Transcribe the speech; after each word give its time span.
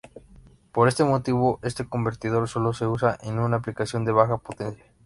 Por 0.71 0.87
este 0.87 1.03
motivo, 1.03 1.59
este 1.61 1.87
convertidor 1.87 2.49
sólo 2.49 2.73
se 2.73 2.87
usa 2.87 3.19
en 3.21 3.37
aplicaciones 3.53 4.07
de 4.07 4.11
baja 4.11 4.37
potencia. 4.39 4.83